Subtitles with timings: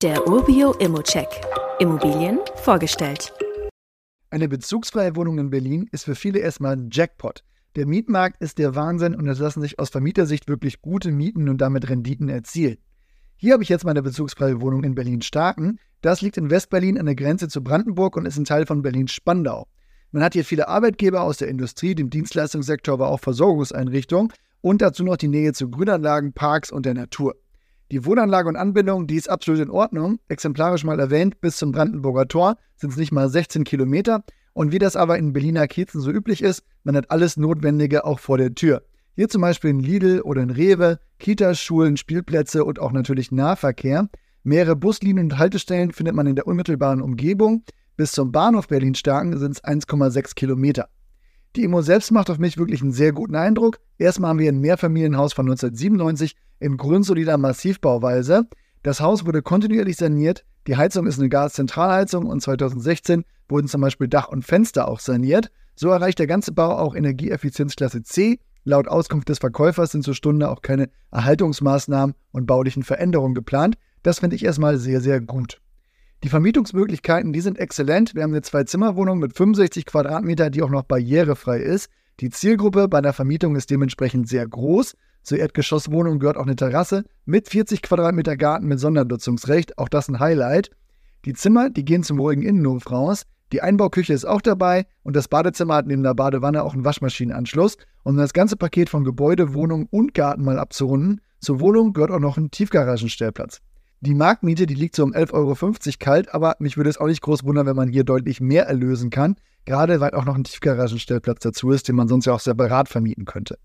[0.00, 1.26] Der Urbio Immocheck.
[1.80, 3.32] Immobilien vorgestellt.
[4.30, 7.42] Eine bezugsfreie Wohnung in Berlin ist für viele erstmal ein Jackpot.
[7.74, 11.60] Der Mietmarkt ist der Wahnsinn und es lassen sich aus Vermietersicht wirklich gute Mieten und
[11.60, 12.76] damit Renditen erzielen.
[13.34, 15.80] Hier habe ich jetzt meine bezugsfreie Wohnung in Berlin-Starken.
[16.00, 19.66] Das liegt in Westberlin an der Grenze zu Brandenburg und ist ein Teil von Berlin-Spandau.
[20.12, 25.02] Man hat hier viele Arbeitgeber aus der Industrie, dem Dienstleistungssektor, aber auch Versorgungseinrichtungen und dazu
[25.02, 27.34] noch die Nähe zu Grünanlagen, Parks und der Natur.
[27.90, 30.18] Die Wohnanlage und Anbindung, die ist absolut in Ordnung.
[30.28, 34.24] Exemplarisch mal erwähnt, bis zum Brandenburger Tor sind es nicht mal 16 Kilometer.
[34.52, 38.18] Und wie das aber in Berliner Kiezen so üblich ist, man hat alles Notwendige auch
[38.18, 38.82] vor der Tür.
[39.14, 44.10] Hier zum Beispiel in Lidl oder in Rewe, Kitas, Schulen, Spielplätze und auch natürlich Nahverkehr.
[44.42, 47.64] Mehrere Buslinien und Haltestellen findet man in der unmittelbaren Umgebung.
[47.96, 50.88] Bis zum Bahnhof Berlin-Starken sind es 1,6 Kilometer.
[51.56, 53.80] Die Immo selbst macht auf mich wirklich einen sehr guten Eindruck.
[53.98, 58.46] Erstmal haben wir ein Mehrfamilienhaus von 1997 in grundsolider Massivbauweise.
[58.82, 60.44] Das Haus wurde kontinuierlich saniert.
[60.66, 65.50] Die Heizung ist eine Gaszentralheizung und 2016 wurden zum Beispiel Dach und Fenster auch saniert.
[65.74, 70.50] So erreicht der ganze Bau auch Energieeffizienzklasse C Laut Auskunft des Verkäufers sind zur Stunde
[70.50, 73.78] auch keine Erhaltungsmaßnahmen und baulichen Veränderungen geplant.
[74.02, 75.58] Das finde ich erstmal sehr, sehr gut.
[76.24, 78.14] Die Vermietungsmöglichkeiten, die sind exzellent.
[78.16, 81.90] Wir haben eine Zwei-Zimmer-Wohnung mit 65 Quadratmeter, die auch noch barrierefrei ist.
[82.18, 84.96] Die Zielgruppe bei der Vermietung ist dementsprechend sehr groß.
[85.22, 89.78] Zur Erdgeschosswohnung gehört auch eine Terrasse mit 40 Quadratmeter Garten mit Sondernutzungsrecht.
[89.78, 90.70] Auch das ein Highlight.
[91.24, 93.22] Die Zimmer, die gehen zum ruhigen Innenhof raus.
[93.52, 97.76] Die Einbauküche ist auch dabei und das Badezimmer hat neben der Badewanne auch einen Waschmaschinenanschluss.
[98.02, 102.10] Und um das ganze Paket von Gebäude, Wohnung und Garten mal abzurunden, zur Wohnung gehört
[102.10, 103.60] auch noch ein Tiefgaragenstellplatz.
[104.00, 105.56] Die Marktmiete, die liegt so um 11,50 Euro
[105.98, 109.10] kalt, aber mich würde es auch nicht groß wundern, wenn man hier deutlich mehr erlösen
[109.10, 112.88] kann, gerade weil auch noch ein Tiefgaragenstellplatz dazu ist, den man sonst ja auch separat
[112.88, 113.58] vermieten könnte.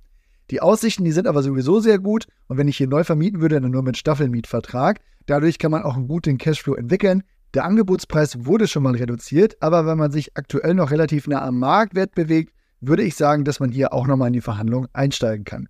[0.49, 3.61] Die Aussichten, die sind aber sowieso sehr gut und wenn ich hier neu vermieten würde,
[3.61, 5.01] dann nur mit Staffelmietvertrag.
[5.27, 7.21] Dadurch kann man auch einen guten Cashflow entwickeln.
[7.53, 11.59] Der Angebotspreis wurde schon mal reduziert, aber wenn man sich aktuell noch relativ nah am
[11.59, 15.69] Marktwert bewegt, würde ich sagen, dass man hier auch nochmal in die Verhandlung einsteigen kann.